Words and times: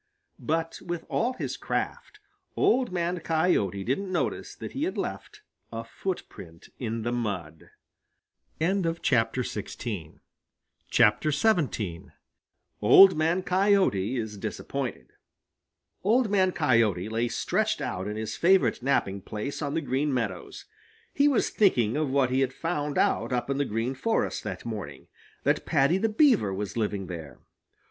But 0.39 0.79
with 0.83 1.05
all 1.09 1.33
his 1.33 1.55
craft, 1.57 2.19
Old 2.55 2.91
Man 2.91 3.19
Coyote 3.19 3.83
didn't 3.83 4.11
notice 4.11 4.55
that 4.55 4.71
he 4.71 4.85
had 4.85 4.97
left 4.97 5.41
a 5.71 5.83
footprint 5.83 6.69
in 6.79 7.03
the 7.03 7.11
mud. 7.11 7.69
XVII 8.59 10.09
OLD 12.81 13.15
MAN 13.37 13.43
COYOTE 13.43 14.17
IS 14.17 14.37
DISAPPOINTED 14.39 15.11
Old 16.03 16.31
Man 16.31 16.51
Coyote 16.51 17.07
lay 17.07 17.27
stretched 17.27 17.79
out 17.79 18.07
in 18.07 18.15
his 18.15 18.35
favorite 18.35 18.81
napping 18.81 19.21
place 19.21 19.61
on 19.61 19.75
the 19.75 19.81
Green 19.81 20.11
Meadows. 20.11 20.65
He 21.13 21.27
was 21.27 21.51
thinking 21.51 21.95
of 21.95 22.09
what 22.09 22.31
he 22.31 22.39
had 22.39 22.53
found 22.53 22.97
out 22.97 23.31
up 23.31 23.51
in 23.51 23.59
the 23.59 23.65
Green 23.65 23.93
Forest 23.93 24.43
that 24.45 24.65
morning 24.65 25.09
that 25.43 25.67
Paddy 25.67 25.99
the 25.99 26.09
Beaver 26.09 26.51
was 26.51 26.75
living 26.75 27.05
there. 27.05 27.37